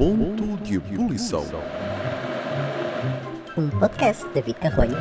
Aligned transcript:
Ponto 0.00 0.56
de 0.62 0.76
Ebulição. 0.76 1.44
Um 3.54 3.68
podcast 3.68 4.26
de 4.28 4.32
David 4.32 4.58
Carrolho. 4.58 4.96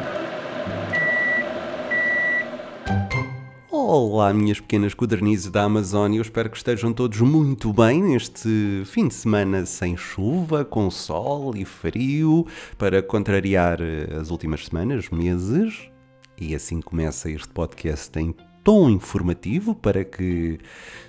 Olá, 3.71 4.33
minhas 4.33 4.59
pequenas 4.59 4.93
codernizes 4.93 5.49
da 5.49 5.63
Amazónia. 5.63 6.17
Eu 6.17 6.21
espero 6.21 6.49
que 6.49 6.57
estejam 6.57 6.91
todos 6.91 7.21
muito 7.21 7.71
bem 7.71 8.03
neste 8.03 8.83
fim 8.87 9.07
de 9.07 9.13
semana 9.13 9.65
sem 9.65 9.95
chuva, 9.95 10.65
com 10.65 10.91
sol 10.91 11.55
e 11.55 11.63
frio, 11.63 12.45
para 12.77 13.01
contrariar 13.01 13.79
eh, 13.79 14.17
as 14.19 14.29
últimas 14.29 14.65
semanas, 14.65 15.09
meses. 15.09 15.89
E 16.37 16.53
assim 16.53 16.81
começa 16.81 17.31
este 17.31 17.47
podcast 17.47 18.19
em 18.19 18.35
tom 18.63 18.89
informativo 18.89 19.73
para 19.73 20.03
que, 20.03 20.59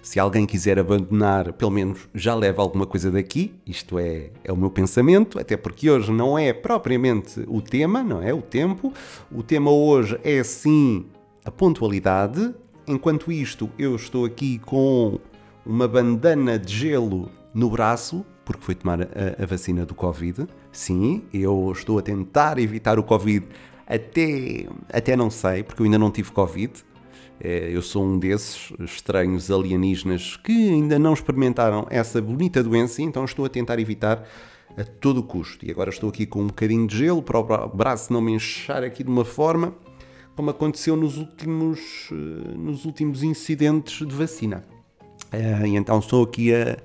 se 0.02 0.18
alguém 0.18 0.46
quiser 0.46 0.78
abandonar, 0.78 1.52
pelo 1.52 1.70
menos 1.70 2.08
já 2.14 2.34
leve 2.34 2.60
alguma 2.60 2.86
coisa 2.86 3.10
daqui. 3.10 3.54
Isto 3.66 3.98
é, 3.98 4.30
é 4.44 4.52
o 4.52 4.56
meu 4.56 4.70
pensamento, 4.70 5.38
até 5.38 5.56
porque 5.56 5.90
hoje 5.90 6.10
não 6.12 6.38
é 6.38 6.52
propriamente 6.52 7.44
o 7.46 7.60
tema, 7.60 8.02
não 8.02 8.22
é? 8.22 8.32
O 8.32 8.42
tempo. 8.42 8.92
O 9.30 9.42
tema 9.42 9.70
hoje 9.70 10.18
é 10.24 10.42
sim 10.42 11.06
a 11.44 11.50
pontualidade. 11.50 12.54
Enquanto 12.86 13.30
isto, 13.30 13.70
eu 13.78 13.94
estou 13.94 14.24
aqui 14.24 14.58
com 14.58 15.18
uma 15.64 15.86
bandana 15.86 16.58
de 16.58 16.74
gelo 16.74 17.30
no 17.54 17.70
braço, 17.70 18.24
porque 18.44 18.62
fui 18.62 18.74
tomar 18.74 19.02
a, 19.02 19.42
a 19.42 19.46
vacina 19.46 19.84
do 19.84 19.94
Covid. 19.94 20.46
Sim, 20.72 21.22
eu 21.32 21.70
estou 21.72 21.98
a 21.98 22.02
tentar 22.02 22.58
evitar 22.58 22.98
o 22.98 23.02
Covid 23.02 23.46
até, 23.86 24.66
até 24.92 25.16
não 25.16 25.30
sei, 25.30 25.64
porque 25.64 25.82
eu 25.82 25.84
ainda 25.84 25.98
não 25.98 26.10
tive 26.10 26.30
Covid. 26.30 26.72
É, 27.42 27.70
eu 27.72 27.80
sou 27.80 28.04
um 28.04 28.18
desses 28.18 28.72
estranhos 28.80 29.50
alienígenas 29.50 30.36
que 30.36 30.70
ainda 30.70 30.98
não 30.98 31.14
experimentaram 31.14 31.86
essa 31.88 32.20
bonita 32.20 32.62
doença, 32.62 33.00
então 33.00 33.24
estou 33.24 33.44
a 33.46 33.48
tentar 33.48 33.78
evitar 33.78 34.26
a 34.76 34.84
todo 34.84 35.22
custo. 35.22 35.64
E 35.64 35.70
agora 35.70 35.90
estou 35.90 36.10
aqui 36.10 36.26
com 36.26 36.42
um 36.42 36.46
bocadinho 36.48 36.86
de 36.86 36.98
gelo 36.98 37.22
para 37.22 37.38
o 37.38 37.68
braço 37.68 38.12
não 38.12 38.20
me 38.20 38.32
inchar 38.32 38.84
aqui 38.84 39.02
de 39.02 39.10
uma 39.10 39.24
forma 39.24 39.74
como 40.36 40.50
aconteceu 40.50 40.96
nos 40.96 41.18
últimos, 41.18 42.08
eh, 42.10 42.56
nos 42.56 42.84
últimos 42.84 43.22
incidentes 43.22 44.06
de 44.06 44.14
vacina. 44.14 44.64
Eh, 45.32 45.68
e 45.68 45.76
então 45.76 45.98
estou 45.98 46.24
aqui 46.24 46.54
a, 46.54 46.78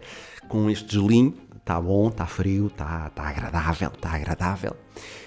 com 0.47 0.69
este 0.69 0.93
gelinho, 0.93 1.33
está 1.55 1.79
bom, 1.79 2.09
está 2.09 2.25
frio, 2.25 2.67
está 2.67 3.09
tá 3.09 3.23
agradável, 3.23 3.91
está 3.93 4.11
agradável. 4.11 4.75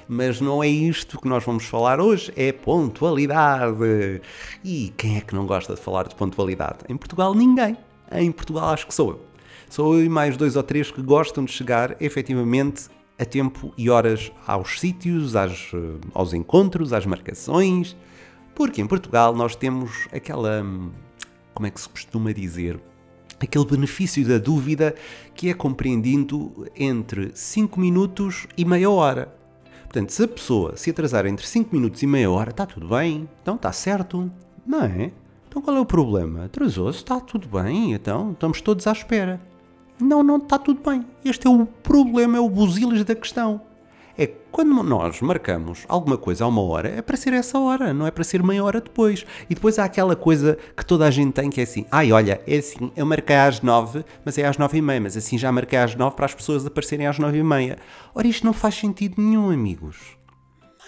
Mas 0.09 0.41
não 0.41 0.64
é 0.64 0.69
isto 0.69 1.20
que 1.20 1.28
nós 1.28 1.45
vamos 1.45 1.67
falar 1.67 2.01
hoje, 2.01 2.33
é 2.34 2.51
pontualidade. 2.51 4.23
E 4.64 4.91
quem 4.97 5.19
é 5.19 5.20
que 5.20 5.34
não 5.34 5.47
gosta 5.47 5.75
de 5.75 5.81
falar 5.81 6.09
de 6.09 6.14
pontualidade? 6.14 6.78
Em 6.89 6.97
Portugal, 6.97 7.34
ninguém. 7.34 7.77
Em 8.11 8.33
Portugal, 8.33 8.70
acho 8.70 8.86
que 8.86 8.95
sou 8.95 9.11
eu. 9.11 9.20
Sou 9.69 9.95
eu 9.95 10.05
e 10.06 10.09
mais 10.09 10.34
dois 10.34 10.56
ou 10.56 10.62
três 10.62 10.91
que 10.91 11.03
gostam 11.03 11.45
de 11.45 11.53
chegar 11.53 11.95
efetivamente 12.01 12.89
a 13.19 13.25
tempo 13.27 13.70
e 13.77 13.91
horas 13.91 14.33
aos 14.47 14.81
sítios, 14.81 15.36
às, 15.36 15.70
aos 16.14 16.33
encontros, 16.33 16.95
às 16.95 17.05
marcações. 17.05 17.95
Porque 18.55 18.81
em 18.81 18.86
Portugal 18.86 19.34
nós 19.34 19.55
temos 19.55 20.09
aquela. 20.11 20.64
Como 21.53 21.67
é 21.67 21.70
que 21.70 21.81
se 21.81 21.89
costuma 21.89 22.33
dizer? 22.33 22.81
Aquele 23.39 23.67
benefício 23.67 24.27
da 24.27 24.39
dúvida 24.39 24.95
que 25.34 25.51
é 25.51 25.55
compreendido 25.55 26.67
entre 26.75 27.31
5 27.34 27.79
minutos 27.79 28.47
e 28.56 28.64
meia 28.64 28.91
hora. 28.91 29.38
Portanto, 29.89 30.11
se 30.11 30.22
a 30.22 30.28
pessoa 30.28 30.77
se 30.77 30.91
atrasar 30.91 31.25
entre 31.25 31.47
5 31.47 31.75
minutos 31.75 32.03
e 32.03 32.06
meia 32.06 32.31
hora, 32.31 32.50
está 32.50 32.67
tudo 32.67 32.89
bem, 32.89 33.27
então 33.42 33.55
está 33.55 33.72
certo, 33.72 34.30
não 34.67 34.83
é? 34.83 35.11
Então 35.48 35.62
qual 35.62 35.75
é 35.78 35.80
o 35.80 35.86
problema? 35.86 36.45
Atrasou-se, 36.45 36.98
está 36.98 37.19
tudo 37.19 37.48
bem, 37.48 37.95
então 37.95 38.33
estamos 38.33 38.61
todos 38.61 38.86
à 38.86 38.92
espera. 38.92 39.41
Não, 39.98 40.22
não 40.22 40.36
está 40.36 40.58
tudo 40.58 40.83
bem. 40.89 41.06
Este 41.25 41.47
é 41.47 41.50
o 41.50 41.64
problema, 41.64 42.36
é 42.36 42.41
o 42.41 42.50
buziles 42.50 43.03
da 43.03 43.14
questão. 43.14 43.62
É 44.20 44.27
quando 44.50 44.83
nós 44.83 45.20
marcamos 45.20 45.84
alguma 45.86 46.18
coisa 46.18 46.45
a 46.45 46.48
uma 46.48 46.61
hora, 46.61 46.89
é 46.89 47.01
para 47.01 47.17
ser 47.17 47.33
essa 47.33 47.56
hora, 47.56 47.95
não 47.95 48.05
é 48.05 48.11
para 48.11 48.24
ser 48.24 48.42
meia 48.42 48.64
hora 48.64 48.80
depois. 48.80 49.24
E 49.48 49.55
depois 49.55 49.79
há 49.79 49.84
aquela 49.84 50.17
coisa 50.17 50.58
que 50.77 50.84
toda 50.84 51.06
a 51.06 51.11
gente 51.11 51.33
tem 51.33 51.48
que 51.48 51.61
é 51.61 51.62
assim: 51.62 51.86
ai, 51.89 52.11
olha, 52.11 52.40
é 52.45 52.56
assim, 52.56 52.90
eu 52.96 53.06
marquei 53.06 53.36
às 53.36 53.62
nove, 53.62 54.05
mas 54.24 54.36
é 54.36 54.45
às 54.45 54.58
nove 54.58 54.79
e 54.79 54.83
meia, 54.83 55.01
mas 55.01 55.17
assim 55.17 55.39
já 55.39 55.52
marquei 55.52 55.79
às 55.79 55.95
nove 55.95 56.17
para 56.17 56.27
as 56.27 56.34
pessoas 56.34 56.67
aparecerem 56.67 57.06
às 57.06 57.17
nove 57.17 57.39
e 57.39 57.45
meia. 57.45 57.79
Ora, 58.12 58.27
isto 58.27 58.45
não 58.45 58.52
faz 58.52 58.74
sentido 58.74 59.23
nenhum, 59.23 59.52
amigos. 59.52 60.18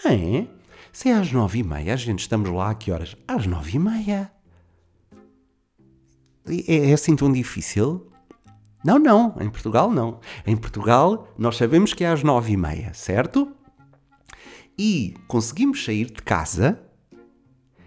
Não 0.05 0.11
é? 0.11 0.49
Se 0.93 1.09
é 1.09 1.15
às 1.15 1.31
nove 1.31 1.61
e 1.61 1.63
meia, 1.63 1.95
a 1.95 1.97
gente 1.97 2.19
estamos 2.19 2.51
lá 2.51 2.71
a 2.71 2.75
que 2.75 2.91
horas? 2.91 3.17
Às 3.29 3.47
nove 3.47 3.77
e 3.77 3.79
meia. 3.79 4.33
É, 6.67 6.91
é 6.91 6.93
assim 6.93 7.15
tão 7.15 7.31
difícil? 7.31 8.10
Não, 8.85 8.99
não, 8.99 9.35
em 9.41 9.51
Portugal 9.51 9.91
não. 9.91 10.21
Em 10.47 10.57
Portugal 10.57 11.29
nós 11.39 11.57
sabemos 11.57 11.93
que 11.93 12.05
é 12.05 12.09
às 12.09 12.23
nove 12.23 12.53
e 12.53 12.57
meia, 12.57 12.93
certo? 12.95 13.53
E 14.79 15.15
conseguimos 15.29 15.85
sair 15.85 16.07
de 16.07 16.23
casa 16.23 16.81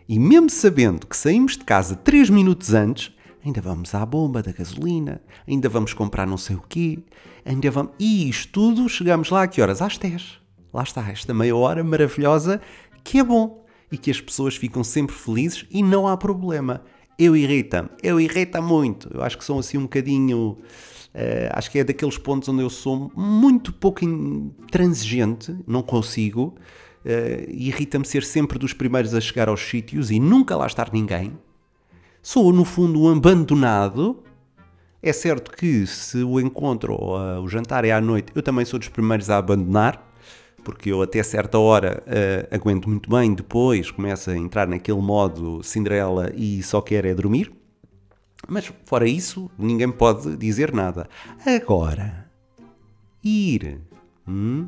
e 0.08 0.20
mesmo 0.20 0.50
sabendo 0.50 1.08
que 1.08 1.18
saímos 1.18 1.58
de 1.58 1.64
casa 1.64 1.96
três 1.96 2.30
minutos 2.30 2.74
antes, 2.74 3.12
ainda 3.44 3.62
vamos 3.62 3.96
à 3.96 4.06
bomba 4.06 4.44
da 4.44 4.52
gasolina, 4.52 5.22
ainda 5.48 5.68
vamos 5.68 5.94
comprar 5.94 6.28
não 6.28 6.38
sei 6.38 6.56
o 6.56 6.64
quê, 6.68 7.00
ainda 7.44 7.72
vamos... 7.72 7.94
E 7.98 8.30
isto 8.30 8.52
tudo, 8.52 8.88
chegamos 8.88 9.30
lá 9.30 9.44
a 9.44 9.48
que 9.48 9.62
horas? 9.62 9.82
Às 9.82 9.98
10. 9.98 10.40
Lá 10.74 10.84
está, 10.84 11.10
esta 11.10 11.34
meia 11.34 11.56
hora 11.56 11.84
maravilhosa 11.84 12.62
que 13.04 13.20
é 13.20 13.24
bom 13.24 13.66
e 13.92 13.98
que 13.98 14.12
as 14.12 14.22
pessoas 14.22 14.56
ficam 14.56 14.84
sempre 14.84 15.16
felizes 15.16 15.66
e 15.70 15.82
não 15.82 16.08
há 16.08 16.16
problema 16.18 16.84
eu 17.18 17.36
irrita-me, 17.36 17.90
eu 18.02 18.20
irrita 18.20 18.62
muito. 18.62 19.10
Eu 19.14 19.24
acho 19.24 19.38
que 19.38 19.44
sou 19.44 19.60
assim 19.60 19.78
um 19.78 19.84
bocadinho. 19.84 20.58
Uh, 21.14 21.50
acho 21.52 21.70
que 21.70 21.78
é 21.78 21.84
daqueles 21.84 22.18
pontos 22.18 22.50
onde 22.50 22.64
eu 22.64 22.70
sou 22.70 23.12
muito 23.16 23.72
pouco 23.72 24.04
intransigente, 24.04 25.56
não 25.68 25.84
consigo. 25.84 26.56
Uh, 27.06 27.50
irrita-me 27.50 28.06
ser 28.06 28.24
sempre 28.24 28.58
dos 28.58 28.74
primeiros 28.74 29.14
a 29.14 29.22
chegar 29.22 29.48
aos 29.48 29.62
sítios 29.62 30.10
e 30.10 30.20
nunca 30.20 30.56
lá 30.56 30.66
estar 30.66 30.92
ninguém. 30.92 31.38
Sou, 32.22 32.52
no 32.52 32.66
fundo, 32.66 33.04
um 33.04 33.12
abandonado. 33.12 34.24
É 35.02 35.12
certo 35.12 35.52
que 35.52 35.86
se 35.86 36.24
o 36.24 36.40
encontro 36.40 36.94
ou 36.94 37.18
uh, 37.18 37.42
o 37.42 37.48
jantar 37.48 37.84
é 37.84 37.92
à 37.92 38.00
noite, 38.00 38.32
eu 38.34 38.42
também 38.42 38.64
sou 38.64 38.80
dos 38.80 38.88
primeiros 38.88 39.30
a 39.30 39.38
abandonar 39.38 40.13
porque 40.64 40.92
eu 40.92 41.02
até 41.02 41.22
certa 41.22 41.60
hora 41.60 42.04
uh, 42.08 42.56
aguento 42.56 42.90
muito 42.90 43.10
bem, 43.10 43.34
depois 43.34 43.92
começo 43.92 44.30
a 44.30 44.38
entrar 44.38 44.68
naquele 44.68 45.02
modo 45.02 45.62
Cinderela 45.64 46.32
e 46.36 46.62
só 46.64 46.82
quero 46.82 47.08
é 47.08 47.14
dormir. 47.14 47.52
Mas 48.48 48.72
fora 48.86 49.08
isso, 49.08 49.50
ninguém 49.58 49.92
pode 49.92 50.36
dizer 50.36 50.74
nada. 50.74 51.08
Agora, 51.46 52.30
ir, 53.24 53.82
hum, 54.28 54.68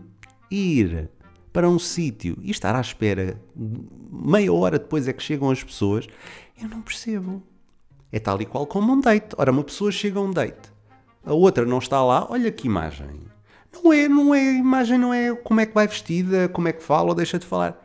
ir 0.49 1.09
para 1.51 1.69
um 1.69 1.79
sítio 1.79 2.37
e 2.41 2.51
estar 2.51 2.75
à 2.75 2.81
espera, 2.81 3.41
meia 4.11 4.51
hora 4.51 4.79
depois 4.79 5.07
é 5.07 5.13
que 5.13 5.23
chegam 5.23 5.49
as 5.49 5.63
pessoas, 5.63 6.07
eu 6.61 6.69
não 6.69 6.81
percebo. 6.81 7.43
É 8.11 8.19
tal 8.19 8.41
e 8.41 8.45
qual 8.45 8.65
como 8.65 8.93
um 8.93 9.01
date. 9.01 9.35
Ora, 9.37 9.51
uma 9.51 9.63
pessoa 9.63 9.91
chega 9.91 10.19
a 10.19 10.21
um 10.21 10.31
date, 10.31 10.71
a 11.25 11.33
outra 11.33 11.65
não 11.65 11.79
está 11.79 12.01
lá, 12.03 12.27
olha 12.29 12.51
que 12.51 12.67
imagem 12.67 13.34
não 13.83 13.93
é, 13.93 14.07
não 14.07 14.35
é, 14.35 14.49
a 14.49 14.53
imagem 14.53 14.97
não 14.97 15.13
é 15.13 15.35
como 15.35 15.59
é 15.59 15.65
que 15.65 15.73
vai 15.73 15.87
vestida, 15.87 16.49
como 16.49 16.67
é 16.67 16.73
que 16.73 16.83
fala 16.83 17.09
ou 17.09 17.15
deixa 17.15 17.37
de 17.37 17.45
falar. 17.45 17.83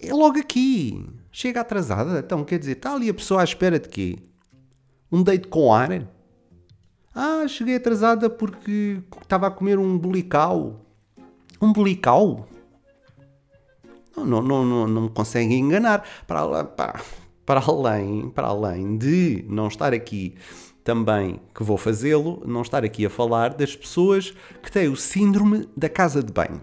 É 0.00 0.12
logo 0.12 0.38
aqui. 0.38 1.04
Chega 1.30 1.60
atrasada. 1.60 2.18
Então, 2.18 2.44
quer 2.44 2.58
dizer, 2.58 2.72
está 2.72 2.94
ali 2.94 3.08
a 3.08 3.14
pessoa 3.14 3.40
à 3.40 3.44
espera 3.44 3.78
de 3.78 3.88
quê? 3.88 4.18
Um 5.10 5.22
date 5.22 5.48
com 5.48 5.72
ar? 5.72 6.06
Ah, 7.14 7.46
cheguei 7.46 7.76
atrasada 7.76 8.28
porque 8.28 9.00
estava 9.22 9.46
a 9.46 9.50
comer 9.50 9.78
um 9.78 9.98
bulical. 9.98 10.80
Um 11.60 11.72
bulical? 11.72 12.48
Não, 14.16 14.24
não, 14.24 14.42
não, 14.42 14.64
não, 14.64 14.86
não 14.86 15.02
me 15.02 15.10
conseguem 15.10 15.60
enganar. 15.60 16.04
Para, 16.26 16.64
para, 16.64 17.00
para, 17.46 17.60
além, 17.60 18.28
para 18.30 18.48
além 18.48 18.96
de 18.98 19.44
não 19.48 19.68
estar 19.68 19.94
aqui 19.94 20.34
também 20.84 21.40
que 21.54 21.62
vou 21.62 21.76
fazê-lo, 21.76 22.42
não 22.44 22.62
estar 22.62 22.84
aqui 22.84 23.06
a 23.06 23.10
falar 23.10 23.54
das 23.54 23.76
pessoas 23.76 24.34
que 24.62 24.70
têm 24.70 24.88
o 24.88 24.96
síndrome 24.96 25.68
da 25.76 25.88
casa 25.88 26.22
de 26.22 26.32
banho. 26.32 26.60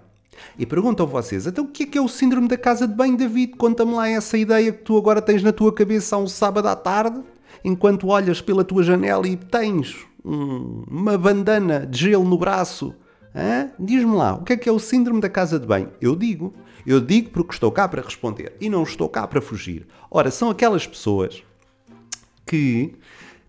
E 0.58 0.66
pergunto 0.66 1.04
a 1.04 1.06
vocês, 1.06 1.48
então 1.48 1.66
o 1.66 1.68
que 1.68 1.84
é 1.84 1.86
que 1.86 1.98
é 1.98 2.02
o 2.02 2.08
síndrome 2.08 2.48
da 2.48 2.58
casa 2.58 2.88
de 2.88 2.94
banho, 2.94 3.18
David? 3.18 3.54
Conta-me 3.58 3.94
lá 3.94 4.10
essa 4.10 4.38
ideia 4.38 4.72
que 4.72 4.84
tu 4.84 4.98
agora 4.98 5.22
tens 5.22 5.44
na 5.44 5.52
tua 5.52 5.74
cabeça 5.74 6.16
a 6.16 6.20
um 6.20 6.28
sábado 6.28 6.68
à 6.68 6.76
tarde, 6.76 7.22
enquanto 7.64 8.08
olhas 8.08 8.42
pela 8.42 8.64
tua 8.64 8.84
janela 8.84 9.28
e 9.28 9.36
tens 9.36 9.98
um, 10.24 10.84
uma 10.90 11.18
bandana 11.18 11.86
de 11.86 12.00
gelo 12.10 12.24
no 12.24 12.38
braço. 12.38 12.96
Diz-me 13.78 14.16
lá, 14.16 14.34
o 14.36 14.44
que 14.44 14.54
é 14.54 14.58
que 14.58 14.68
é 14.68 14.72
o 14.72 14.80
síndrome 14.80 15.22
da 15.22 15.30
casa 15.30 15.60
de 15.60 15.66
banho? 15.66 15.92
Eu 16.02 16.16
digo. 16.16 16.54
Eu 16.86 17.02
digo 17.02 17.30
porque 17.30 17.54
estou 17.54 17.72
cá 17.72 17.88
para 17.88 18.02
responder 18.02 18.56
e 18.60 18.70
não 18.70 18.84
estou 18.84 19.08
cá 19.08 19.28
para 19.28 19.42
fugir. 19.42 19.88
Ora, 20.10 20.32
são 20.32 20.50
aquelas 20.50 20.88
pessoas 20.88 21.44
que 22.46 22.96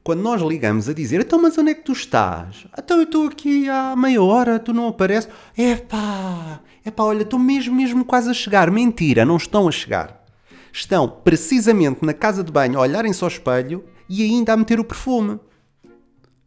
quando 0.02 0.20
nós 0.20 0.40
ligamos 0.40 0.88
a 0.88 0.94
dizer, 0.94 1.20
então, 1.20 1.40
mas 1.40 1.56
onde 1.58 1.70
é 1.70 1.74
que 1.74 1.84
tu 1.84 1.92
estás? 1.92 2.66
Então, 2.78 2.96
eu 2.96 3.04
estou 3.04 3.26
aqui 3.26 3.68
há 3.68 3.94
meia 3.96 4.22
hora, 4.22 4.58
tu 4.58 4.72
não 4.72 4.88
apareces. 4.88 5.30
Epá, 5.56 6.60
epá, 6.84 7.04
olha, 7.04 7.22
estou 7.22 7.38
mesmo, 7.38 7.74
mesmo 7.74 8.04
quase 8.04 8.30
a 8.30 8.34
chegar. 8.34 8.70
Mentira, 8.70 9.24
não 9.24 9.36
estão 9.36 9.68
a 9.68 9.72
chegar. 9.72 10.24
Estão 10.72 11.08
precisamente 11.08 12.04
na 12.04 12.14
casa 12.14 12.42
de 12.42 12.50
banho 12.50 12.78
a 12.78 12.82
olharem-se 12.82 13.22
ao 13.22 13.28
espelho 13.28 13.84
e 14.08 14.22
ainda 14.22 14.52
a 14.52 14.56
meter 14.56 14.80
o 14.80 14.84
perfume. 14.84 15.38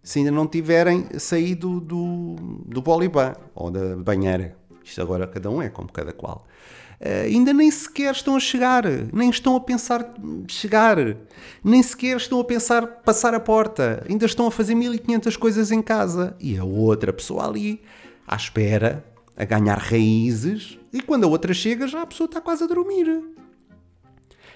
se 0.02 0.20
ainda 0.20 0.32
não 0.32 0.48
tiverem 0.48 1.08
saído 1.18 1.80
do, 1.80 2.36
do 2.66 2.82
bolibã 2.82 3.36
ou 3.56 3.72
da 3.72 3.96
banheira. 3.96 4.58
Isto 4.84 5.02
agora 5.02 5.28
cada 5.28 5.50
um 5.50 5.62
é 5.62 5.70
como 5.70 5.92
cada 5.92 6.12
qual. 6.12 6.46
Uh, 7.04 7.26
ainda 7.26 7.52
nem 7.52 7.70
sequer 7.70 8.14
estão 8.14 8.38
a 8.38 8.40
chegar, 8.40 8.86
nem 9.12 9.30
estão 9.30 9.58
a 9.58 9.60
pensar 9.60 10.14
chegar, 10.48 10.96
nem 11.62 11.84
sequer 11.84 12.16
estão 12.16 12.40
a 12.40 12.46
pensar 12.46 12.88
passar 12.88 13.34
a 13.34 13.42
porta, 13.42 14.06
ainda 14.10 14.26
estão 14.26 14.48
a 14.48 14.52
fazer 14.52 14.74
1500 14.74 15.36
coisas 15.36 15.70
em 15.70 15.82
casa 15.82 16.34
e 16.40 16.58
a 16.58 16.64
outra 16.64 17.12
pessoa 17.12 17.46
ali 17.46 17.82
à 18.26 18.38
espera, 18.38 19.04
a 19.36 19.44
ganhar 19.44 19.78
raízes, 19.78 20.80
e 20.94 21.02
quando 21.02 21.26
a 21.26 21.28
outra 21.28 21.54
chega 21.54 21.90
já 21.90 22.04
a 22.04 22.06
pessoa 22.06 22.24
está 22.24 22.40
quase 22.40 22.64
a 22.64 22.68
dormir. 22.68 23.22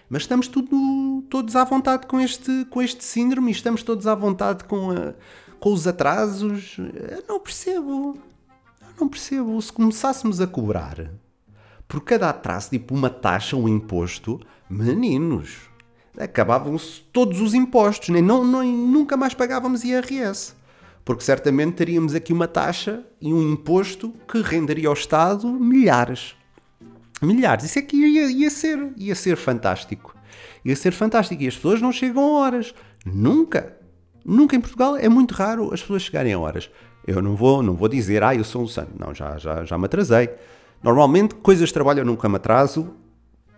Mas 0.09 0.21
estamos 0.21 0.47
tudo, 0.47 1.25
todos 1.29 1.53
à 1.53 1.65
vontade 1.65 2.07
com 2.07 2.17
este, 2.17 2.65
com 2.69 2.81
este 2.81 3.03
síndrome 3.03 3.51
estamos 3.51 3.83
todos 3.83 4.07
à 4.07 4.15
vontade 4.15 4.63
com, 4.63 4.91
a, 4.91 5.13
com 5.59 5.73
os 5.73 5.85
atrasos. 5.85 6.77
Eu 6.77 7.25
não 7.27 7.41
percebo. 7.41 8.17
Eu 8.79 8.93
não 9.01 9.09
percebo. 9.09 9.61
Se 9.61 9.73
começássemos 9.73 10.39
a 10.39 10.47
cobrar 10.47 11.11
por 11.87 12.01
cada 12.01 12.29
atraso, 12.29 12.69
tipo 12.69 12.93
uma 12.93 13.09
taxa, 13.09 13.55
um 13.55 13.67
imposto, 13.67 14.39
meninos, 14.69 15.69
acabavam-se 16.17 17.01
todos 17.13 17.39
os 17.39 17.53
impostos, 17.53 18.09
nem, 18.09 18.21
não, 18.21 18.45
nem, 18.45 18.71
nunca 18.71 19.15
mais 19.15 19.33
pagávamos 19.33 19.83
IRS. 19.83 20.55
Porque 21.05 21.23
certamente 21.23 21.75
teríamos 21.75 22.13
aqui 22.13 22.33
uma 22.33 22.49
taxa 22.49 23.01
e 23.21 23.33
um 23.33 23.53
imposto 23.53 24.13
que 24.27 24.41
renderia 24.41 24.89
ao 24.89 24.93
Estado 24.93 25.47
milhares. 25.47 26.35
Milhares. 27.21 27.63
Isso 27.63 27.79
é 27.79 27.81
que 27.81 27.95
ia, 27.95 28.29
ia 28.29 28.49
ser. 28.49 28.91
Ia 28.97 29.15
ser 29.15 29.37
fantástico. 29.37 30.13
Ia 30.65 30.75
ser 30.75 30.91
fantástico. 30.91 31.41
E 31.41 31.47
as 31.47 31.55
pessoas 31.55 31.81
não 31.81 31.93
chegam 31.93 32.21
a 32.21 32.39
horas. 32.41 32.75
Nunca. 33.05 33.77
Nunca 34.25 34.57
em 34.57 34.59
Portugal 34.59 34.97
é 34.97 35.07
muito 35.07 35.33
raro 35.33 35.73
as 35.73 35.79
pessoas 35.79 36.01
chegarem 36.01 36.33
a 36.33 36.39
horas. 36.39 36.69
Eu 37.07 37.21
não 37.21 37.37
vou, 37.37 37.63
não 37.63 37.73
vou 37.73 37.87
dizer, 37.87 38.21
ah, 38.21 38.35
eu 38.35 38.43
sou 38.43 38.63
um 38.63 38.67
santo. 38.67 38.91
Não, 38.99 39.13
já, 39.13 39.37
já, 39.37 39.63
já 39.63 39.77
me 39.77 39.85
atrasei. 39.85 40.29
Normalmente, 40.81 41.35
coisas 41.35 41.69
de 41.69 41.73
trabalho 41.73 42.01
eu 42.01 42.05
nunca 42.05 42.29
me 42.29 42.35
atraso. 42.35 42.93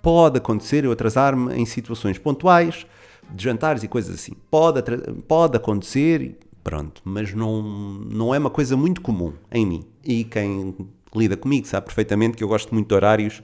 Pode 0.01 0.37
acontecer 0.37 0.85
eu 0.85 0.91
atrasar-me 0.91 1.53
em 1.55 1.65
situações 1.65 2.17
pontuais, 2.17 2.85
de 3.29 3.43
jantares 3.43 3.83
e 3.83 3.87
coisas 3.87 4.15
assim. 4.15 4.33
Pode, 4.49 4.81
pode 5.27 5.57
acontecer, 5.57 6.37
pronto, 6.63 7.01
mas 7.03 7.33
não, 7.33 7.61
não 7.61 8.33
é 8.33 8.39
uma 8.39 8.49
coisa 8.49 8.77
muito 8.77 9.01
comum 9.01 9.33
em 9.51 9.65
mim. 9.65 9.83
E 10.03 10.23
quem 10.23 10.75
lida 11.15 11.35
comigo 11.35 11.67
sabe 11.67 11.85
perfeitamente 11.87 12.37
que 12.37 12.43
eu 12.43 12.47
gosto 12.47 12.73
muito 12.73 12.87
de 12.87 12.95
horários 12.95 13.43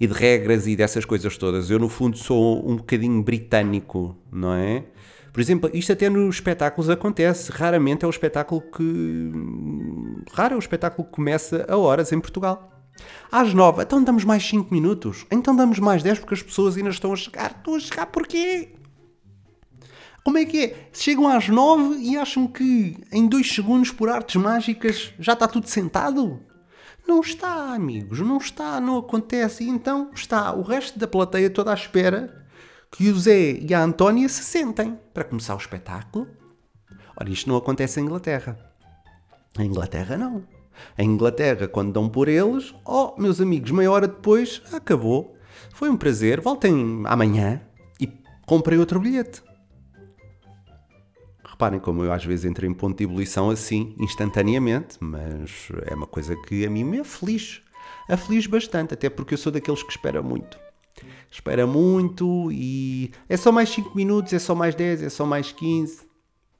e 0.00 0.06
de 0.06 0.12
regras 0.12 0.66
e 0.66 0.74
dessas 0.74 1.04
coisas 1.04 1.36
todas. 1.38 1.70
Eu, 1.70 1.78
no 1.78 1.88
fundo, 1.88 2.16
sou 2.16 2.68
um 2.68 2.76
bocadinho 2.76 3.22
britânico, 3.22 4.16
não 4.30 4.52
é? 4.54 4.84
Por 5.32 5.40
exemplo, 5.40 5.70
isto 5.72 5.92
até 5.92 6.10
nos 6.10 6.34
espetáculos 6.34 6.90
acontece. 6.90 7.50
Raramente 7.50 8.04
é 8.04 8.08
o 8.08 8.10
espetáculo 8.10 8.60
que. 8.60 9.32
Raro 10.32 10.54
é 10.54 10.56
o 10.56 10.58
espetáculo 10.58 11.06
que 11.06 11.14
começa 11.14 11.64
a 11.68 11.76
horas 11.76 12.12
em 12.12 12.20
Portugal. 12.20 12.71
Às 13.30 13.54
nove, 13.54 13.82
então 13.82 14.02
damos 14.02 14.24
mais 14.24 14.46
5 14.46 14.72
minutos. 14.72 15.26
Então 15.30 15.54
damos 15.54 15.78
mais 15.78 16.02
10 16.02 16.20
porque 16.20 16.34
as 16.34 16.42
pessoas 16.42 16.76
ainda 16.76 16.90
estão 16.90 17.12
a 17.12 17.16
chegar. 17.16 17.50
Estão 17.50 17.74
a 17.74 17.80
chegar 17.80 18.06
porquê? 18.06 18.74
Como 20.24 20.38
é 20.38 20.44
que 20.44 20.64
é? 20.64 20.88
Chegam 20.92 21.28
às 21.28 21.48
nove 21.48 21.96
e 21.96 22.16
acham 22.16 22.46
que 22.46 22.96
em 23.10 23.26
dois 23.26 23.52
segundos, 23.52 23.90
por 23.90 24.08
artes 24.08 24.36
mágicas, 24.36 25.12
já 25.18 25.32
está 25.32 25.48
tudo 25.48 25.66
sentado? 25.66 26.40
Não 27.06 27.20
está, 27.20 27.74
amigos, 27.74 28.20
não 28.20 28.36
está, 28.36 28.80
não 28.80 28.98
acontece. 28.98 29.64
E 29.64 29.68
então 29.68 30.10
está 30.14 30.54
o 30.54 30.62
resto 30.62 30.98
da 30.98 31.08
plateia 31.08 31.50
toda 31.50 31.72
à 31.72 31.74
espera 31.74 32.46
que 32.90 33.08
o 33.08 33.18
Zé 33.18 33.52
e 33.52 33.74
a 33.74 33.82
Antónia 33.82 34.28
se 34.28 34.44
sentem 34.44 34.98
para 35.12 35.24
começar 35.24 35.54
o 35.54 35.58
espetáculo. 35.58 36.28
Ora, 37.16 37.30
isto 37.30 37.48
não 37.48 37.56
acontece 37.56 37.98
em 37.98 38.04
Inglaterra. 38.04 38.58
Em 39.58 39.66
Inglaterra, 39.66 40.16
não. 40.16 40.44
Em 40.98 41.08
Inglaterra, 41.08 41.68
quando 41.68 41.92
dão 41.92 42.08
por 42.08 42.28
eles, 42.28 42.74
oh, 42.84 43.14
meus 43.18 43.40
amigos, 43.40 43.70
meia 43.70 43.90
hora 43.90 44.08
depois, 44.08 44.62
acabou. 44.72 45.36
Foi 45.74 45.88
um 45.88 45.96
prazer, 45.96 46.40
voltem 46.40 47.02
amanhã 47.06 47.62
e 48.00 48.08
comprem 48.46 48.78
outro 48.78 49.00
bilhete. 49.00 49.42
Reparem 51.44 51.78
como 51.78 52.04
eu 52.04 52.12
às 52.12 52.24
vezes 52.24 52.44
entro 52.44 52.66
em 52.66 52.72
ponto 52.72 52.98
de 52.98 53.04
ebulição 53.04 53.50
assim, 53.50 53.94
instantaneamente, 53.98 54.96
mas 55.00 55.68
é 55.86 55.94
uma 55.94 56.06
coisa 56.06 56.34
que 56.34 56.66
a 56.66 56.70
mim 56.70 56.84
me 56.84 57.00
aflige. 57.00 57.62
Aflige 58.08 58.48
bastante, 58.48 58.94
até 58.94 59.08
porque 59.08 59.34
eu 59.34 59.38
sou 59.38 59.52
daqueles 59.52 59.82
que 59.82 59.90
espera 59.90 60.22
muito. 60.22 60.58
Espera 61.30 61.66
muito 61.66 62.50
e 62.52 63.10
é 63.28 63.36
só 63.36 63.50
mais 63.50 63.70
5 63.70 63.96
minutos, 63.96 64.32
é 64.32 64.38
só 64.38 64.54
mais 64.54 64.74
10, 64.74 65.02
é 65.02 65.08
só 65.08 65.24
mais 65.24 65.52
15. 65.52 66.06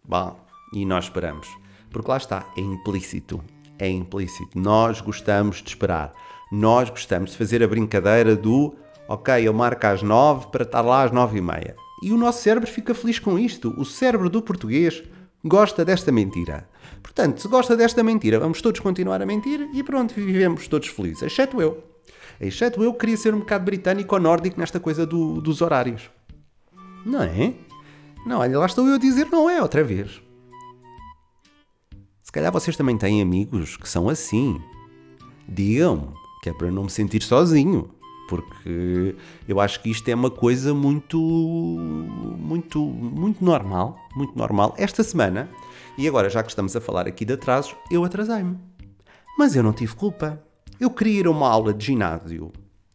Bom, 0.05 0.39
e 0.73 0.87
nós 0.87 1.05
esperamos. 1.05 1.49
Porque 1.91 2.11
lá 2.11 2.17
está, 2.17 2.51
é 2.57 2.61
implícito 2.61 3.43
é 3.83 3.91
implícito. 3.91 4.59
Nós 4.59 5.01
gostamos 5.01 5.61
de 5.61 5.71
esperar. 5.71 6.15
Nós 6.53 6.89
gostamos 6.89 7.33
de 7.33 7.37
fazer 7.37 7.63
a 7.63 7.67
brincadeira 7.67 8.37
do 8.37 8.75
ok, 9.09 9.47
eu 9.47 9.53
marco 9.53 9.85
às 9.87 10.03
nove 10.03 10.47
para 10.53 10.63
estar 10.63 10.83
lá 10.83 11.03
às 11.03 11.11
nove 11.11 11.39
e 11.39 11.43
meia. 11.43 11.75
E 12.01 12.13
o 12.13 12.17
nosso 12.17 12.43
cérebro 12.43 12.71
fica 12.71 12.95
feliz 12.95 13.19
com 13.19 13.37
isto. 13.37 13.75
O 13.77 13.85
cérebro 13.85 14.31
do 14.31 14.41
português 14.41 15.03
gosta 15.45 15.85
desta 15.85 16.13
mentira. 16.13 16.69
Portanto, 17.03 17.41
se 17.41 17.49
gosta 17.49 17.77
desta 17.77 18.05
mentira, 18.05 18.39
vamos 18.39 18.63
todos 18.63 18.81
continuar 18.81 19.21
a 19.21 19.27
mentir 19.27 19.69
e 19.75 19.83
pronto, 19.83 20.15
vivemos 20.15 20.69
todos 20.69 20.87
felizes, 20.89 21.23
exceto 21.23 21.61
eu. 21.61 21.83
Exceto 22.41 22.83
eu 22.83 22.93
que 22.93 23.01
queria 23.01 23.17
ser 23.17 23.35
um 23.35 23.41
bocado 23.41 23.65
britânico 23.65 24.15
ou 24.15 24.21
nórdico 24.21 24.61
nesta 24.61 24.79
coisa 24.79 25.05
do, 25.05 25.41
dos 25.41 25.61
horários. 25.61 26.09
Não 27.05 27.23
é? 27.23 27.55
Não, 28.25 28.39
olha, 28.39 28.59
lá 28.59 28.67
estou 28.67 28.87
eu 28.87 28.95
a 28.95 28.99
dizer 28.99 29.27
não 29.31 29.51
é 29.51 29.61
outra 29.61 29.83
vez. 29.83 30.23
Se 32.33 32.35
calhar 32.37 32.51
vocês 32.51 32.75
também 32.79 32.97
têm 32.97 33.21
amigos 33.21 33.77
que 33.77 33.87
são 33.87 34.09
assim. 34.09 34.59
Digam-me, 35.47 36.09
que 36.43 36.49
é 36.49 36.55
para 36.55 36.71
não 36.71 36.85
me 36.85 36.91
sentir 36.91 37.23
sozinho. 37.23 37.91
Porque 38.27 39.15
eu 39.47 39.61
acho 39.61 39.83
que 39.83 39.91
isto 39.91 40.09
é 40.09 40.15
uma 40.15 40.31
coisa 40.31 40.73
muito, 40.73 41.19
muito, 41.19 42.81
muito 42.81 43.45
normal. 43.45 43.99
Muito 44.17 44.35
normal. 44.35 44.75
Esta 44.79 45.05
semana, 45.05 45.47
e 45.99 46.09
agora 46.09 46.31
já 46.31 46.43
que 46.43 46.49
estamos 46.49 46.75
a 46.75 46.81
falar 46.81 47.07
aqui 47.07 47.27
de 47.27 47.35
atrasos, 47.35 47.77
eu 47.91 48.03
atrasei-me. 48.03 48.57
Mas 49.37 49.55
eu 49.55 49.63
não 49.63 49.75
tive 49.75 49.95
culpa. 49.95 50.43
Eu 50.81 50.89
queria 50.89 51.21
ir 51.21 51.27
a 51.27 51.31
uma 51.31 51.51
aula 51.51 51.75
de 51.75 51.85
ginásio. 51.85 52.51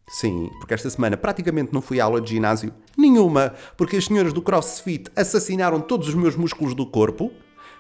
Sim, 0.08 0.50
porque 0.58 0.74
esta 0.74 0.90
semana 0.90 1.16
praticamente 1.16 1.72
não 1.72 1.82
fui 1.84 2.02
à 2.02 2.06
aula 2.06 2.20
de 2.20 2.32
ginásio 2.32 2.74
nenhuma, 2.98 3.54
porque 3.78 3.98
as 3.98 4.06
senhoras 4.06 4.34
do 4.34 4.42
CrossFit 4.42 5.12
assassinaram 5.16 5.80
todos 5.80 6.08
os 6.08 6.16
meus 6.16 6.36
músculos 6.36 6.74
do 6.74 6.88
corpo 6.88 7.32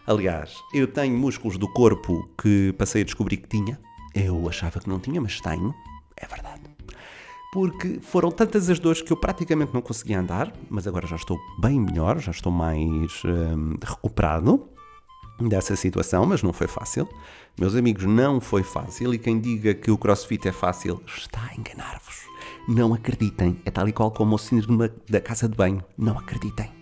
Aliás, 0.08 0.64
eu 0.74 0.88
tenho 0.88 1.18
músculos 1.18 1.58
do 1.58 1.68
corpo 1.68 2.30
que 2.42 2.74
passei 2.78 3.02
a 3.02 3.06
descobrir 3.06 3.36
que 3.36 3.50
tinha. 3.50 3.78
Eu 4.16 4.48
achava 4.48 4.80
que 4.80 4.88
não 4.88 5.02
tinha, 5.02 5.20
mas 5.20 5.42
tenho. 5.42 5.76
É 6.16 6.26
verdade. 6.26 6.62
Porque 7.52 8.00
foram 8.00 8.32
tantas 8.32 8.70
as 8.70 8.80
dores 8.80 9.02
que 9.02 9.12
eu 9.12 9.18
praticamente 9.18 9.74
não 9.74 9.82
conseguia 9.82 10.22
andar, 10.22 10.54
mas 10.70 10.88
agora 10.88 11.06
já 11.06 11.18
estou 11.18 11.38
bem 11.60 11.78
melhor, 11.78 12.20
já 12.20 12.32
estou 12.32 12.54
mais 12.54 13.22
hum, 13.26 13.76
recuperado 13.84 14.70
dessa 15.42 15.76
situação, 15.76 16.26
mas 16.26 16.42
não 16.42 16.54
foi 16.54 16.68
fácil. 16.68 17.06
Meus 17.60 17.76
amigos, 17.76 18.06
não 18.06 18.40
foi 18.40 18.64
fácil 18.64 19.14
e 19.14 19.20
quem 19.20 19.42
diga 19.42 19.74
que 19.74 19.92
o 19.92 19.98
crossfit 19.98 20.48
é 20.48 20.54
fácil 20.54 21.02
está 21.06 21.50
a 21.52 21.56
enganar-vos. 21.56 22.16
Não 22.66 22.94
acreditem, 22.94 23.60
é 23.66 23.72
tal 23.72 23.90
e 23.90 23.92
qual 23.92 24.10
como 24.12 24.36
o 24.36 24.40
síndrome 24.40 24.90
da 25.10 25.20
casa 25.20 25.50
de 25.50 25.56
banho. 25.58 25.84
Não 25.98 26.18
acreditem. 26.18 26.77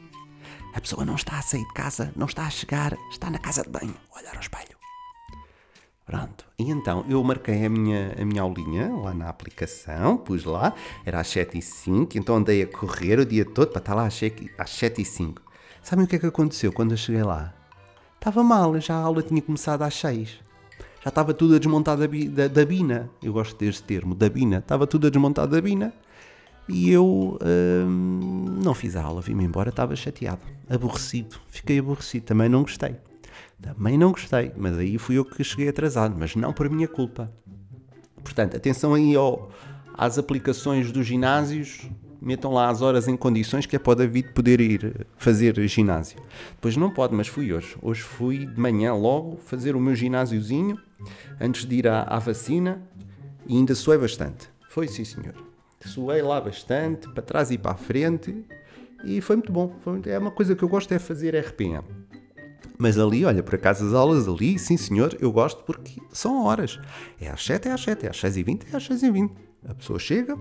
A 0.75 0.81
pessoa 0.81 1.05
não 1.05 1.15
está 1.15 1.39
a 1.39 1.41
sair 1.41 1.65
de 1.65 1.73
casa, 1.73 2.11
não 2.17 2.27
está 2.27 2.45
a 2.45 2.49
chegar, 2.49 2.97
está 3.09 3.29
na 3.29 3.39
casa 3.39 3.63
de 3.63 3.69
banho, 3.69 3.95
olhar 4.13 4.35
ao 4.35 4.41
espelho. 4.41 4.75
Pronto. 6.05 6.45
E 6.59 6.69
então 6.69 7.05
eu 7.07 7.23
marquei 7.23 7.65
a 7.65 7.69
minha, 7.69 8.13
a 8.21 8.25
minha 8.25 8.41
aulinha 8.41 8.93
lá 8.93 9.13
na 9.13 9.29
aplicação, 9.29 10.17
pus 10.17 10.43
lá, 10.43 10.73
era 11.05 11.21
às 11.21 11.27
7 11.29 11.57
e 11.57 11.61
5 11.61 12.17
então 12.17 12.35
andei 12.35 12.61
a 12.61 12.67
correr 12.67 13.19
o 13.19 13.25
dia 13.25 13.45
todo 13.45 13.69
para 13.69 13.79
estar 13.79 13.95
lá 13.95 14.05
às 14.05 14.13
7 14.13 15.01
e 15.01 15.05
5 15.05 15.41
Sabem 15.81 16.03
o 16.03 16.07
que 16.07 16.17
é 16.17 16.19
que 16.19 16.25
aconteceu 16.25 16.73
quando 16.73 16.91
eu 16.91 16.97
cheguei 16.97 17.23
lá? 17.23 17.53
Estava 18.15 18.43
mal, 18.43 18.79
já 18.81 18.95
a 18.95 19.01
aula 19.01 19.21
tinha 19.21 19.41
começado 19.41 19.83
às 19.83 19.93
6. 19.93 20.39
Já 21.03 21.09
estava 21.09 21.33
tudo 21.33 21.55
a 21.55 21.59
desmontar 21.59 21.95
da, 21.95 22.07
da, 22.07 22.47
da 22.47 22.65
bina. 22.65 23.07
Eu 23.21 23.31
gosto 23.31 23.55
deste 23.55 23.83
termo, 23.83 24.15
da 24.15 24.27
bina. 24.27 24.57
Estava 24.57 24.87
tudo 24.87 25.05
a 25.05 25.09
desmontar 25.11 25.47
da 25.47 25.61
bina. 25.61 25.93
E 26.67 26.89
eu 26.89 27.37
hum, 27.39 28.34
não 28.55 28.73
fiz 28.73 28.95
a 28.95 29.03
aula, 29.03 29.21
vim-me 29.21 29.43
embora, 29.43 29.69
estava 29.69 29.95
chateado, 29.95 30.41
aborrecido, 30.69 31.37
fiquei 31.49 31.79
aborrecido, 31.79 32.23
também 32.23 32.49
não 32.49 32.61
gostei. 32.61 32.95
Também 33.61 33.97
não 33.97 34.11
gostei, 34.11 34.51
mas 34.55 34.77
aí 34.77 34.97
fui 34.97 35.17
eu 35.17 35.25
que 35.25 35.43
cheguei 35.43 35.69
atrasado, 35.69 36.15
mas 36.17 36.35
não 36.35 36.53
por 36.53 36.69
minha 36.69 36.87
culpa. 36.87 37.31
Portanto, 38.23 38.55
atenção 38.57 38.93
aí 38.93 39.15
ao, 39.15 39.51
às 39.93 40.17
aplicações 40.17 40.91
dos 40.91 41.05
ginásios, 41.05 41.89
metam 42.21 42.51
lá 42.51 42.69
as 42.69 42.81
horas 42.81 43.07
em 43.07 43.15
condições 43.15 43.65
que 43.65 43.75
é 43.75 43.79
para 43.79 43.91
o 43.91 43.95
David 43.95 44.33
poder 44.33 44.59
ir 44.59 45.07
fazer 45.17 45.55
ginásio. 45.67 46.19
Depois 46.51 46.75
não 46.75 46.91
pode, 46.91 47.15
mas 47.15 47.27
fui 47.27 47.53
hoje. 47.53 47.75
Hoje 47.81 48.01
fui 48.01 48.45
de 48.45 48.59
manhã 48.59 48.93
logo 48.93 49.37
fazer 49.37 49.75
o 49.75 49.79
meu 49.79 49.95
ginásiozinho 49.95 50.79
antes 51.39 51.65
de 51.65 51.75
ir 51.75 51.87
à, 51.87 52.03
à 52.03 52.19
vacina 52.19 52.81
e 53.47 53.55
ainda 53.55 53.75
soei 53.75 53.97
bastante. 53.97 54.49
Foi 54.69 54.87
sim, 54.87 55.05
senhor 55.05 55.54
suei 55.79 56.21
lá 56.21 56.39
bastante, 56.39 57.07
para 57.09 57.23
trás 57.23 57.51
e 57.51 57.57
para 57.57 57.71
a 57.71 57.75
frente, 57.75 58.45
e 59.03 59.21
foi 59.21 59.35
muito 59.35 59.51
bom. 59.51 59.75
Foi, 59.83 60.01
é 60.05 60.17
uma 60.17 60.31
coisa 60.31 60.55
que 60.55 60.63
eu 60.63 60.69
gosto 60.69 60.93
é 60.93 60.99
fazer 60.99 61.35
RPM. 61.35 61.83
Mas 62.77 62.97
ali, 62.97 63.23
olha, 63.23 63.41
por 63.41 63.55
acaso 63.55 63.85
as 63.87 63.93
aulas 63.93 64.27
ali, 64.27 64.59
sim 64.59 64.75
senhor, 64.75 65.15
eu 65.19 65.31
gosto 65.31 65.63
porque 65.63 66.01
são 66.11 66.43
horas. 66.45 66.79
É 67.19 67.29
às 67.29 67.43
7, 67.45 67.69
é 67.69 67.71
às 67.71 67.81
7, 67.81 68.05
é 68.05 68.09
às 68.09 68.17
6 68.17 68.37
e 68.37 68.43
20, 68.43 68.67
é 68.73 68.75
às 68.75 68.85
6 68.85 69.03
e 69.03 69.11
20. 69.11 69.33
A 69.69 69.73
pessoa 69.73 69.99
chega, 69.99 70.37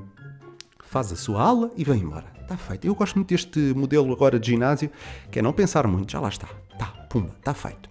faz 0.84 1.12
a 1.12 1.16
sua 1.16 1.42
aula 1.42 1.70
e 1.76 1.84
vai 1.84 1.98
embora. 1.98 2.26
Está 2.40 2.56
feito. 2.56 2.86
Eu 2.86 2.94
gosto 2.94 3.14
muito 3.16 3.28
deste 3.28 3.58
modelo 3.74 4.12
agora 4.12 4.38
de 4.38 4.50
ginásio, 4.50 4.90
que 5.30 5.38
é 5.38 5.42
não 5.42 5.52
pensar 5.52 5.86
muito, 5.86 6.12
já 6.12 6.20
lá 6.20 6.28
está. 6.28 6.48
Tá, 6.78 6.86
pumba, 7.08 7.34
está 7.38 7.54
feito. 7.54 7.88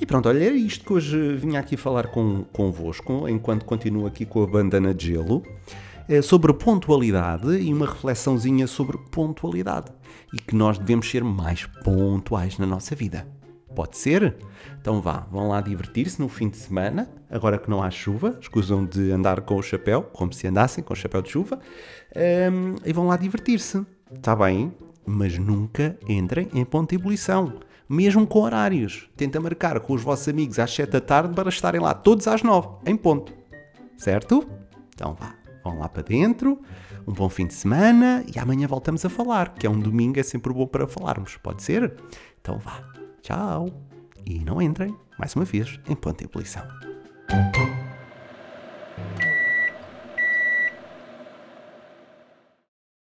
E 0.00 0.06
pronto, 0.06 0.28
olha, 0.28 0.44
era 0.44 0.54
isto 0.54 0.84
que 0.84 0.92
hoje 0.92 1.34
vinha 1.36 1.58
aqui 1.58 1.76
falar 1.76 2.06
com, 2.08 2.44
convosco, 2.52 3.28
enquanto 3.28 3.64
continuo 3.64 4.06
aqui 4.06 4.24
com 4.24 4.42
a 4.42 4.46
bandana 4.46 4.94
de 4.94 5.08
gelo, 5.08 5.42
é 5.42 5.87
sobre 6.22 6.52
pontualidade 6.52 7.58
e 7.58 7.72
uma 7.72 7.86
reflexãozinha 7.86 8.66
sobre 8.66 8.98
pontualidade. 9.10 9.92
E 10.32 10.38
que 10.38 10.54
nós 10.54 10.78
devemos 10.78 11.10
ser 11.10 11.22
mais 11.22 11.66
pontuais 11.84 12.58
na 12.58 12.66
nossa 12.66 12.94
vida. 12.94 13.26
Pode 13.74 13.96
ser? 13.96 14.36
Então 14.80 15.00
vá, 15.00 15.26
vão 15.30 15.48
lá 15.48 15.60
divertir-se 15.60 16.20
no 16.20 16.28
fim 16.28 16.48
de 16.48 16.56
semana, 16.56 17.08
agora 17.30 17.58
que 17.58 17.70
não 17.70 17.82
há 17.82 17.90
chuva, 17.90 18.38
escusam 18.40 18.84
de 18.84 19.12
andar 19.12 19.42
com 19.42 19.56
o 19.56 19.62
chapéu, 19.62 20.02
como 20.02 20.32
se 20.32 20.46
andassem 20.46 20.82
com 20.82 20.94
o 20.94 20.96
chapéu 20.96 21.22
de 21.22 21.30
chuva, 21.30 21.60
um, 22.52 22.74
e 22.84 22.92
vão 22.92 23.06
lá 23.06 23.16
divertir-se. 23.16 23.84
Está 24.12 24.34
bem, 24.34 24.72
mas 25.06 25.38
nunca 25.38 25.96
entrem 26.08 26.48
em 26.54 26.64
ponto 26.64 26.90
de 26.90 26.96
ebulição. 26.96 27.52
Mesmo 27.88 28.26
com 28.26 28.40
horários. 28.40 29.08
Tenta 29.16 29.40
marcar 29.40 29.80
com 29.80 29.94
os 29.94 30.02
vossos 30.02 30.28
amigos 30.28 30.58
às 30.58 30.74
7 30.74 30.90
da 30.90 31.00
tarde 31.00 31.34
para 31.34 31.48
estarem 31.48 31.80
lá 31.80 31.94
todos 31.94 32.26
às 32.26 32.42
9, 32.42 32.68
em 32.84 32.96
ponto. 32.96 33.32
Certo? 33.96 34.46
Então 34.94 35.14
vá, 35.14 35.34
vão 35.70 35.78
lá 35.78 35.88
para 35.88 36.02
dentro, 36.02 36.60
um 37.06 37.12
bom 37.12 37.28
fim 37.28 37.46
de 37.46 37.54
semana 37.54 38.24
e 38.34 38.38
amanhã 38.38 38.66
voltamos 38.66 39.04
a 39.04 39.08
falar, 39.08 39.54
que 39.54 39.66
é 39.66 39.70
um 39.70 39.78
domingo, 39.78 40.18
é 40.18 40.22
sempre 40.22 40.52
bom 40.52 40.66
para 40.66 40.86
falarmos. 40.86 41.36
Pode 41.36 41.62
ser? 41.62 41.94
Então 42.40 42.58
vá. 42.58 42.82
Tchau! 43.22 43.68
E 44.24 44.38
não 44.40 44.60
entrem, 44.60 44.94
mais 45.18 45.34
uma 45.34 45.44
vez, 45.44 45.78
em 45.88 45.94
ponto 45.94 46.18
de 46.18 46.24
ebulição. 46.24 46.66